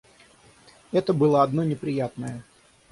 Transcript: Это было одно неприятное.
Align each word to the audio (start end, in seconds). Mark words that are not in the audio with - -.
Это 0.91 1.13
было 1.13 1.43
одно 1.43 1.63
неприятное. 1.63 2.43